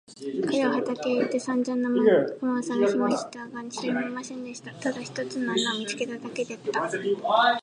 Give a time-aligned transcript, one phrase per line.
[0.45, 1.93] 彼は畑へ行ってさんざん仲
[2.43, 4.71] 間をさがしましたが、一人もいませんでした。
[4.73, 6.89] ただ一つの穴を見つけただけでした。